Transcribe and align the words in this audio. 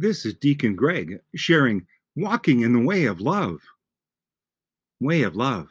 This 0.00 0.24
is 0.24 0.34
Deacon 0.34 0.76
Greg 0.76 1.18
sharing 1.34 1.84
Walking 2.14 2.60
in 2.60 2.72
the 2.72 2.78
Way 2.78 3.06
of 3.06 3.20
Love. 3.20 3.60
Way 5.00 5.22
of 5.22 5.34
Love. 5.34 5.66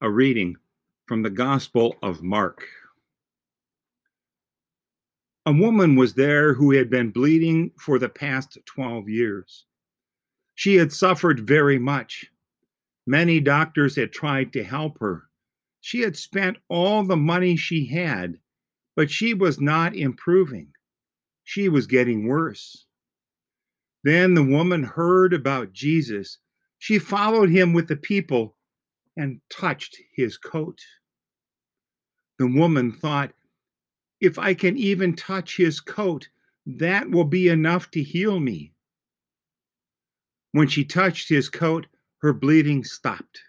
A 0.00 0.08
reading 0.08 0.54
from 1.06 1.24
the 1.24 1.30
Gospel 1.30 1.96
of 2.00 2.22
Mark. 2.22 2.68
A 5.46 5.52
woman 5.52 5.96
was 5.96 6.14
there 6.14 6.54
who 6.54 6.70
had 6.70 6.88
been 6.88 7.10
bleeding 7.10 7.72
for 7.76 7.98
the 7.98 8.08
past 8.08 8.58
12 8.64 9.08
years. 9.08 9.64
She 10.54 10.76
had 10.76 10.92
suffered 10.92 11.40
very 11.40 11.80
much. 11.80 12.26
Many 13.04 13.40
doctors 13.40 13.96
had 13.96 14.12
tried 14.12 14.52
to 14.52 14.62
help 14.62 15.00
her. 15.00 15.24
She 15.80 16.02
had 16.02 16.16
spent 16.16 16.58
all 16.68 17.02
the 17.02 17.16
money 17.16 17.56
she 17.56 17.84
had, 17.84 18.38
but 18.94 19.10
she 19.10 19.34
was 19.34 19.60
not 19.60 19.96
improving 19.96 20.72
she 21.46 21.68
was 21.68 21.86
getting 21.86 22.26
worse. 22.26 22.86
Then 24.02 24.34
the 24.34 24.42
woman 24.42 24.82
heard 24.82 25.32
about 25.32 25.72
Jesus. 25.72 26.38
She 26.80 26.98
followed 26.98 27.50
him 27.50 27.72
with 27.72 27.86
the 27.86 27.96
people 27.96 28.56
and 29.16 29.40
touched 29.48 29.96
his 30.16 30.36
coat. 30.36 30.80
The 32.40 32.48
woman 32.48 32.90
thought, 32.90 33.32
if 34.20 34.40
I 34.40 34.54
can 34.54 34.76
even 34.76 35.14
touch 35.14 35.56
his 35.56 35.80
coat, 35.80 36.28
that 36.66 37.08
will 37.08 37.24
be 37.24 37.48
enough 37.48 37.92
to 37.92 38.02
heal 38.02 38.40
me. 38.40 38.72
When 40.50 40.66
she 40.66 40.84
touched 40.84 41.28
his 41.28 41.48
coat, 41.48 41.86
her 42.22 42.32
bleeding 42.32 42.82
stopped. 42.82 43.40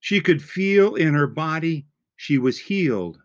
She 0.00 0.20
could 0.20 0.42
feel 0.42 0.96
in 0.96 1.14
her 1.14 1.26
body 1.26 1.86
she 2.16 2.36
was 2.36 2.58
healed. 2.58 3.18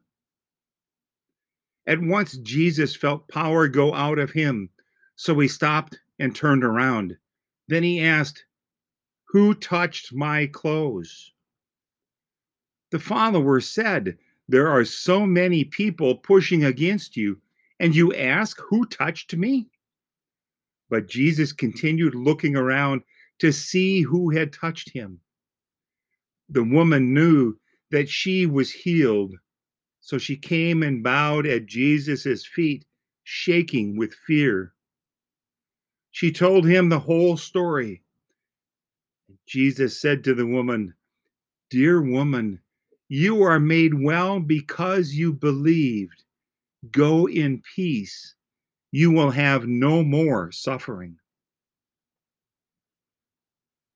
At 1.87 2.01
once, 2.01 2.35
Jesus 2.39 2.97
felt 2.97 3.29
power 3.29 3.69
go 3.69 3.93
out 3.93 4.19
of 4.19 4.31
him, 4.31 4.69
so 5.15 5.39
he 5.39 5.47
stopped 5.47 5.97
and 6.19 6.35
turned 6.35 6.65
around. 6.65 7.17
Then 7.69 7.81
he 7.81 8.01
asked, 8.01 8.43
Who 9.29 9.53
touched 9.53 10.13
my 10.13 10.47
clothes? 10.47 11.31
The 12.91 12.99
follower 12.99 13.61
said, 13.61 14.17
There 14.49 14.67
are 14.67 14.83
so 14.83 15.25
many 15.25 15.63
people 15.63 16.17
pushing 16.17 16.65
against 16.65 17.15
you, 17.15 17.41
and 17.79 17.95
you 17.95 18.13
ask, 18.13 18.59
Who 18.67 18.85
touched 18.85 19.33
me? 19.33 19.69
But 20.89 21.07
Jesus 21.07 21.53
continued 21.53 22.15
looking 22.15 22.57
around 22.57 23.01
to 23.39 23.53
see 23.53 24.01
who 24.01 24.31
had 24.31 24.51
touched 24.51 24.89
him. 24.89 25.21
The 26.49 26.63
woman 26.63 27.13
knew 27.13 27.57
that 27.91 28.09
she 28.09 28.45
was 28.45 28.71
healed 28.71 29.35
so 30.07 30.17
she 30.17 30.37
came 30.37 30.83
and 30.83 31.03
bowed 31.03 31.45
at 31.45 31.65
Jesus' 31.65 32.45
feet, 32.45 32.85
shaking 33.25 33.97
with 33.97 34.13
fear. 34.13 34.73
She 36.11 36.31
told 36.31 36.65
him 36.65 36.87
the 36.87 36.97
whole 36.97 37.35
story. 37.35 38.03
Jesus 39.45 39.99
said 39.99 40.23
to 40.23 40.33
the 40.33 40.47
woman, 40.47 40.93
Dear 41.69 42.01
woman, 42.01 42.61
you 43.09 43.43
are 43.43 43.59
made 43.59 43.95
well 43.95 44.39
because 44.39 45.11
you 45.11 45.33
believed. 45.33 46.23
Go 46.89 47.27
in 47.27 47.61
peace. 47.75 48.33
You 48.91 49.11
will 49.11 49.31
have 49.31 49.67
no 49.67 50.03
more 50.03 50.53
suffering. 50.53 51.17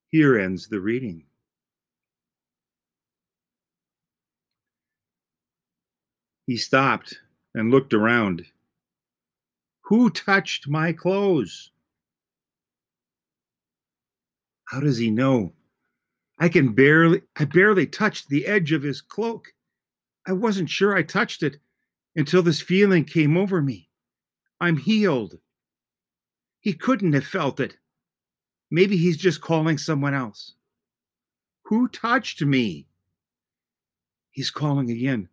Here 0.09 0.37
ends 0.37 0.67
the 0.67 0.81
reading. 0.81 1.23
He 6.52 6.57
stopped 6.57 7.17
and 7.53 7.71
looked 7.71 7.94
around. 7.94 8.45
Who 9.83 10.09
touched 10.09 10.67
my 10.67 10.91
clothes? 10.91 11.72
How 14.66 14.81
does 14.81 14.97
he 14.97 15.12
know? 15.12 15.53
I 16.38 16.50
can 16.50 16.73
barely, 16.73 17.22
I 17.38 17.45
barely 17.45 17.88
touched 17.88 18.28
the 18.28 18.47
edge 18.47 18.73
of 18.73 18.84
his 18.84 19.00
cloak. 19.00 19.53
I 20.28 20.34
wasn't 20.34 20.69
sure 20.69 20.94
I 20.94 21.03
touched 21.03 21.41
it 21.41 21.56
until 22.17 22.44
this 22.44 22.59
feeling 22.59 23.06
came 23.06 23.38
over 23.38 23.62
me. 23.62 23.88
I'm 24.59 24.75
healed. 24.75 25.39
He 26.59 26.73
couldn't 26.73 27.13
have 27.13 27.25
felt 27.25 27.62
it. 27.62 27.78
Maybe 28.69 28.97
he's 28.97 29.16
just 29.16 29.39
calling 29.39 29.78
someone 29.78 30.13
else. 30.13 30.56
Who 31.68 31.88
touched 31.88 32.41
me? 32.41 32.89
He's 34.31 34.51
calling 34.51 34.91
again. 34.91 35.29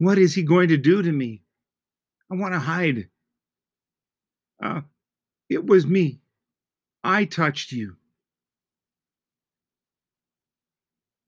What 0.00 0.18
is 0.18 0.34
he 0.34 0.42
going 0.42 0.68
to 0.68 0.78
do 0.78 1.02
to 1.02 1.12
me? 1.12 1.42
I 2.32 2.36
want 2.36 2.54
to 2.54 2.58
hide. 2.58 3.08
Uh, 4.62 4.80
it 5.50 5.66
was 5.66 5.86
me. 5.86 6.20
I 7.04 7.26
touched 7.26 7.70
you. 7.70 7.96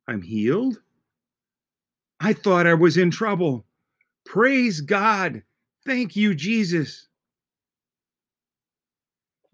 I'm 0.08 0.22
healed? 0.22 0.80
I 2.18 2.32
thought 2.32 2.66
I 2.66 2.72
was 2.72 2.96
in 2.96 3.10
trouble. 3.10 3.66
Praise 4.24 4.80
God. 4.80 5.42
Thank 5.84 6.16
you, 6.16 6.34
Jesus. 6.34 7.08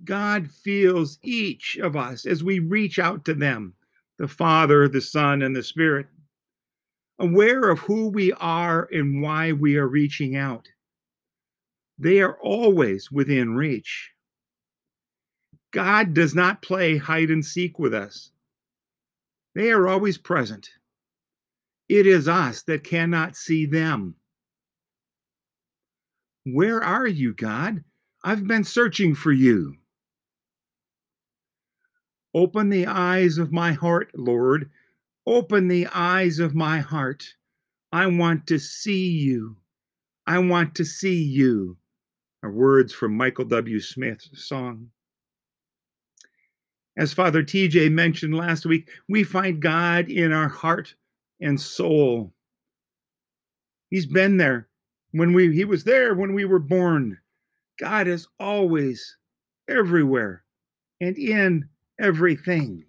God 0.05 0.49
feels 0.49 1.19
each 1.25 1.77
of 1.83 1.97
us 1.97 2.25
as 2.25 2.45
we 2.45 2.61
reach 2.61 3.01
out 3.01 3.25
to 3.25 3.35
them 3.35 3.75
the 4.17 4.29
Father, 4.29 4.87
the 4.89 5.01
Son, 5.01 5.43
and 5.43 5.57
the 5.57 5.63
Spirit 5.65 6.07
aware 7.19 7.69
of 7.69 7.81
who 7.81 8.09
we 8.09 8.33
are 8.35 8.89
and 8.93 9.23
why 9.23 9.53
we 9.53 9.77
are 9.77 9.89
reaching 9.89 10.37
out. 10.37 10.69
They 11.99 12.21
are 12.21 12.39
always 12.41 13.11
within 13.11 13.55
reach. 13.55 14.13
God 15.73 16.15
does 16.15 16.35
not 16.35 16.63
play 16.63 16.97
hide 16.97 17.31
and 17.31 17.45
seek 17.45 17.79
with 17.79 17.93
us, 17.93 18.31
they 19.55 19.71
are 19.71 19.89
always 19.89 20.17
present. 20.17 20.71
It 21.89 22.07
is 22.07 22.29
us 22.29 22.63
that 22.65 22.85
cannot 22.85 23.35
see 23.35 23.65
them. 23.65 24.15
Where 26.45 26.83
are 26.83 27.07
you, 27.07 27.33
God? 27.35 27.83
I've 28.23 28.47
been 28.47 28.65
searching 28.65 29.15
for 29.15 29.33
you. 29.33 29.75
Open 32.35 32.69
the 32.69 32.87
eyes 32.87 33.39
of 33.39 33.53
my 33.53 33.73
heart, 33.73 34.11
Lord, 34.15 34.71
Open 35.29 35.69
the 35.69 35.87
eyes 35.89 36.39
of 36.39 36.55
my 36.55 36.79
heart. 36.79 37.23
I 37.93 38.07
want 38.07 38.47
to 38.47 38.59
see 38.59 39.09
you. 39.09 39.59
I 40.27 40.39
want 40.39 40.75
to 40.77 40.87
see 40.87 41.23
you. 41.23 41.77
Are 42.43 42.51
words 42.51 42.95
from 42.95 43.15
Michael 43.15 43.45
W. 43.45 43.79
Smith's 43.79 44.31
song. 44.47 44.89
As 46.97 47.13
Father 47.13 47.43
TJ 47.43 47.93
mentioned 47.93 48.35
last 48.35 48.65
week, 48.65 48.89
we 49.11 49.23
find 49.23 49.61
God 49.61 50.09
in 50.09 50.33
our 50.33 50.49
heart 50.49 50.95
and 51.43 51.61
soul. 51.61 52.33
He's 53.91 54.07
been 54.07 54.39
there 54.39 54.71
when 55.11 55.35
we 55.35 55.55
he 55.55 55.67
was 55.67 55.85
there 55.85 56.15
when 56.15 56.33
we 56.33 56.47
were 56.47 56.59
born. 56.59 57.19
God 57.79 58.09
is 58.09 58.27
always 58.41 59.19
everywhere 59.69 60.43
and 61.03 61.19
in 61.19 61.69
everything 62.01 62.87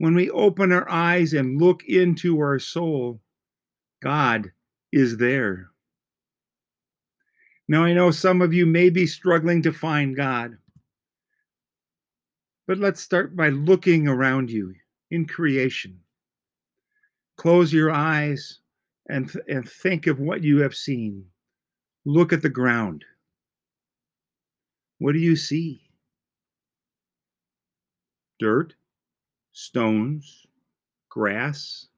when 0.00 0.14
we 0.14 0.30
open 0.30 0.72
our 0.72 0.90
eyes 0.90 1.34
and 1.34 1.60
look 1.60 1.84
into 1.84 2.40
our 2.40 2.58
soul, 2.58 3.20
God 4.02 4.50
is 4.94 5.18
there. 5.18 5.68
Now, 7.68 7.84
I 7.84 7.92
know 7.92 8.10
some 8.10 8.40
of 8.40 8.54
you 8.54 8.64
may 8.64 8.88
be 8.88 9.06
struggling 9.06 9.60
to 9.60 9.74
find 9.74 10.16
God, 10.16 10.56
but 12.66 12.78
let's 12.78 13.02
start 13.02 13.36
by 13.36 13.50
looking 13.50 14.08
around 14.08 14.50
you 14.50 14.74
in 15.10 15.26
creation. 15.26 16.00
Close 17.36 17.70
your 17.70 17.90
eyes 17.90 18.60
and, 19.10 19.30
th- 19.30 19.44
and 19.48 19.68
think 19.68 20.06
of 20.06 20.18
what 20.18 20.42
you 20.42 20.62
have 20.62 20.74
seen. 20.74 21.26
Look 22.06 22.32
at 22.32 22.40
the 22.40 22.48
ground. 22.48 23.04
What 24.98 25.12
do 25.12 25.18
you 25.18 25.36
see? 25.36 25.82
Dirt? 28.38 28.72
Stones, 29.52 30.46
grass, 31.08 31.88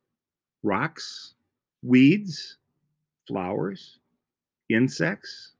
rocks, 0.63 1.35
weeds, 1.83 2.59
flowers, 3.27 3.99
insects. 4.69 5.53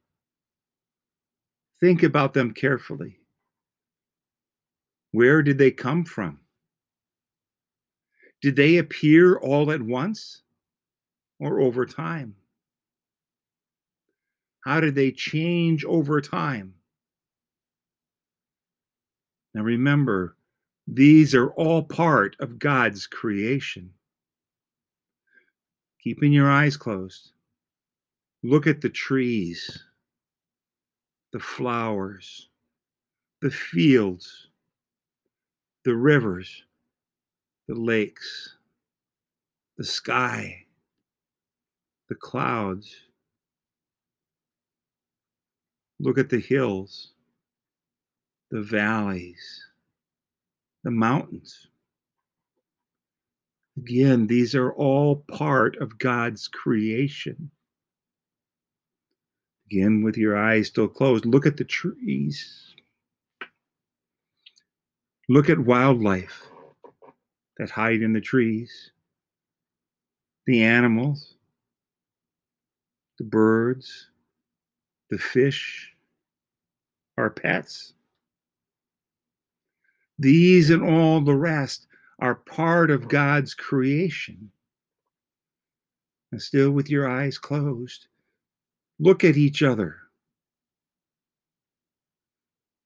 Think 1.81 2.03
about 2.03 2.33
them 2.35 2.53
carefully. 2.55 3.19
Where 5.11 5.43
did 5.43 5.59
they 5.59 5.71
come 5.71 6.05
from? 6.05 6.39
Did 8.41 8.57
they 8.57 8.79
appear 8.79 9.37
all 9.37 9.71
at 9.71 9.83
once 9.83 10.43
or 11.39 11.61
over 11.61 11.87
time? 11.87 12.35
How 14.65 14.81
did 14.81 14.95
they 14.95 15.11
change 15.11 15.85
over 15.85 16.21
time? 16.21 16.75
Now 19.55 19.63
remember, 19.63 20.37
these 20.87 21.35
are 21.35 21.51
all 21.53 21.83
part 21.83 22.37
of 22.41 22.59
God's 22.59 23.07
creation. 23.07 23.91
Keeping 26.03 26.33
your 26.33 26.51
eyes 26.51 26.77
closed. 26.77 27.33
Look 28.43 28.67
at 28.67 28.81
the 28.81 28.91
trees, 28.91 29.85
the 31.33 31.39
flowers, 31.39 32.49
the 33.41 33.51
fields, 33.51 34.49
the 35.85 35.95
rivers, 35.95 36.65
the 37.69 37.75
lakes, 37.75 38.57
the 39.79 39.85
sky, 39.85 40.67
the 42.09 42.17
clouds. 42.17 42.95
Look 46.01 46.19
at 46.19 46.29
the 46.29 46.41
hills, 46.41 47.13
the 48.51 48.61
valleys, 48.61 49.72
the 50.85 50.91
mountains. 50.91 51.69
Again, 53.77 54.27
these 54.27 54.55
are 54.55 54.73
all 54.73 55.25
part 55.29 55.77
of 55.77 55.99
God's 55.99 56.49
creation. 56.49 57.51
Again, 59.67 60.03
with 60.03 60.19
your 60.19 60.37
eyes 60.37 60.67
still 60.67 60.89
closed, 60.89 61.25
look 61.25 61.47
at 61.47 61.57
the 61.57 61.65
trees. 61.65 62.75
Look 65.29 65.49
at 65.49 65.59
wildlife 65.59 66.47
that 67.57 67.71
hide 67.71 68.03
in 68.03 68.13
the 68.13 68.21
trees, 68.21 68.91
the 70.47 70.63
animals, 70.63 71.37
the 73.19 73.25
birds, 73.25 74.09
the 75.09 75.19
fish, 75.19 75.95
our 77.17 77.31
pets. 77.31 77.95
These 80.23 80.71
and 80.71 80.85
all 80.85 81.21
the 81.21 81.35
rest 81.35 81.89
are 82.21 82.37
part 82.37 82.93
of 82.93 83.09
God's 83.09 83.55
creation. 83.55 84.53
And 86.31 86.41
still 86.41 86.71
with 86.71 86.89
your 86.89 87.09
eyes 87.09 87.39
closed, 87.39 88.07
look 89.01 89.25
at 89.25 89.37
each 89.37 89.65
other. 89.65 89.97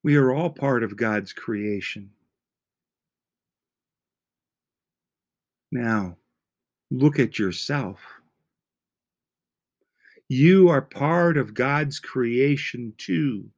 We 0.03 0.17
are 0.17 0.33
all 0.33 0.49
part 0.49 0.83
of 0.83 0.97
God's 0.97 1.35
creation. 1.35 2.09
Now, 5.71 6.17
look 6.91 7.19
at 7.19 7.39
yourself. 7.39 8.01
You 10.29 10.71
are 10.71 10.81
part 10.81 11.37
of 11.37 11.53
God's 11.53 12.01
creation 12.01 12.95
too. 12.97 13.51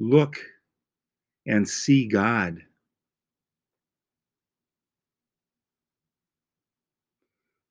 Look 0.00 0.36
and 1.46 1.68
see 1.68 2.06
God. 2.06 2.62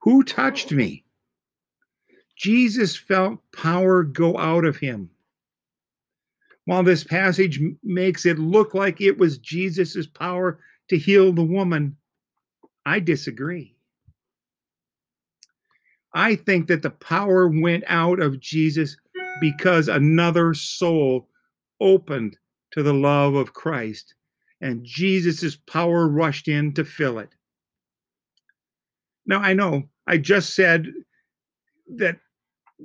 Who 0.02 0.24
touched 0.24 0.72
me? 0.72 1.06
Jesus 2.36 2.96
felt 2.96 3.40
power 3.56 4.04
go 4.04 4.38
out 4.38 4.66
of 4.66 4.78
him. 4.78 5.10
While 6.66 6.84
this 6.84 7.04
passage 7.04 7.60
makes 7.84 8.26
it 8.26 8.40
look 8.40 8.74
like 8.74 9.02
it 9.02 9.18
was 9.18 9.38
Jesus' 9.38 10.08
power 10.08 10.60
to 10.90 10.98
heal 10.98 11.32
the 11.32 11.44
woman, 11.44 11.98
I 12.86 13.00
disagree. 13.00 13.76
I 16.14 16.36
think 16.36 16.68
that 16.68 16.82
the 16.82 16.90
power 16.90 17.48
went 17.48 17.84
out 17.88 18.20
of 18.20 18.40
Jesus 18.40 18.98
because 19.42 19.88
another 19.88 20.54
soul 20.54 21.28
opened 21.80 22.38
to 22.74 22.84
the 22.84 22.94
love 22.94 23.36
of 23.36 23.54
Christ 23.54 24.16
and 24.62 24.84
Jesus' 24.84 25.56
power 25.56 26.08
rushed 26.08 26.48
in 26.48 26.74
to 26.74 26.86
fill 26.86 27.20
it. 27.20 27.30
Now, 29.26 29.40
I 29.40 29.54
know 29.54 29.84
I 30.08 30.18
just 30.18 30.56
said 30.56 30.88
that 31.96 32.18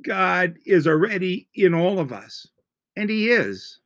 God 0.02 0.58
is 0.66 0.86
already 0.86 1.48
in 1.54 1.74
all 1.74 1.98
of 1.98 2.12
us, 2.12 2.46
and 2.96 3.08
He 3.08 3.30
is. 3.30 3.80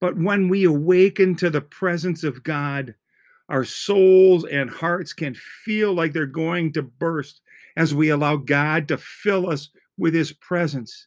But 0.00 0.16
when 0.16 0.48
we 0.48 0.64
awaken 0.64 1.36
to 1.36 1.50
the 1.50 1.60
presence 1.60 2.24
of 2.24 2.42
God, 2.42 2.94
our 3.50 3.64
souls 3.64 4.44
and 4.46 4.70
hearts 4.70 5.12
can 5.12 5.34
feel 5.34 5.92
like 5.92 6.12
they're 6.12 6.26
going 6.26 6.72
to 6.72 6.82
burst 6.82 7.42
as 7.76 7.94
we 7.94 8.08
allow 8.08 8.36
God 8.36 8.88
to 8.88 8.96
fill 8.96 9.48
us 9.48 9.68
with 9.98 10.14
His 10.14 10.32
presence 10.32 11.06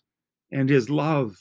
and 0.52 0.70
His 0.70 0.90
love. 0.90 1.36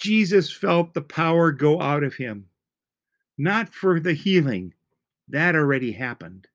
Jesus 0.00 0.50
felt 0.50 0.94
the 0.94 1.02
power 1.02 1.52
go 1.52 1.80
out 1.80 2.02
of 2.02 2.14
him, 2.14 2.46
not 3.36 3.72
for 3.72 4.00
the 4.00 4.14
healing, 4.14 4.72
that 5.28 5.54
already 5.54 5.92
happened, 5.92 6.48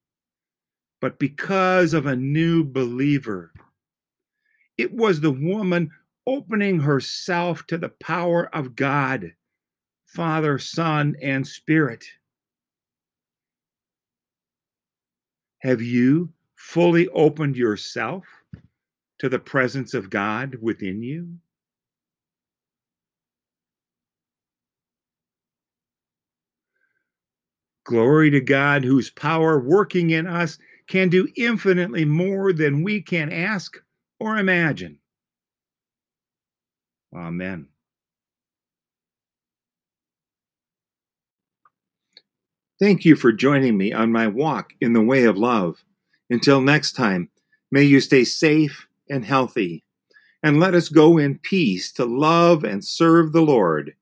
but 0.99 1.19
because 1.19 1.93
of 1.93 2.07
a 2.07 2.15
new 2.15 2.63
believer. 2.63 3.53
It 4.77 4.93
was 4.93 5.21
the 5.21 5.31
woman 5.31 5.91
opening 6.27 6.79
herself 6.79 7.65
to 7.67 7.77
the 7.77 7.89
power 7.89 8.53
of 8.53 8.75
God 8.75 9.33
Father, 10.07 10.57
Son, 10.57 11.15
and 11.21 11.45
Spirit. 11.45 12.05
Have 15.59 15.81
you 15.81 16.31
fully 16.55 17.09
opened 17.09 17.57
yourself 17.57 18.23
to 19.19 19.27
the 19.27 19.39
presence 19.39 19.93
of 19.93 20.09
God 20.09 20.55
within 20.61 21.03
you? 21.03 21.37
Glory 27.85 28.31
to 28.31 28.41
God, 28.41 28.83
whose 28.83 29.11
power 29.11 29.59
working 29.59 30.09
in 30.09 30.25
us 30.27 30.57
can 30.87 31.07
do 31.07 31.27
infinitely 31.37 32.03
more 32.03 32.51
than 32.51 32.83
we 32.83 32.99
can 33.01 33.31
ask 33.31 33.77
or 34.19 34.37
imagine. 34.37 34.97
Amen. 37.15 37.67
Thank 42.79 43.05
you 43.05 43.15
for 43.15 43.31
joining 43.31 43.77
me 43.77 43.93
on 43.93 44.11
my 44.11 44.27
walk 44.27 44.73
in 44.81 44.93
the 44.93 45.01
way 45.01 45.23
of 45.23 45.37
love. 45.37 45.83
Until 46.29 46.59
next 46.61 46.93
time, 46.93 47.29
may 47.71 47.83
you 47.83 48.01
stay 48.01 48.25
safe 48.25 48.87
and 49.09 49.23
healthy, 49.23 49.83
and 50.41 50.59
let 50.59 50.73
us 50.73 50.89
go 50.89 51.17
in 51.17 51.37
peace 51.37 51.91
to 51.93 52.05
love 52.05 52.63
and 52.63 52.83
serve 52.83 53.31
the 53.31 53.41
Lord. 53.41 53.93